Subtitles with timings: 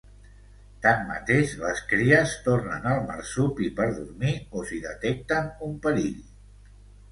[0.85, 6.21] Tanmateix, les cries tornen al marsupi per dormir o si detecten un perill.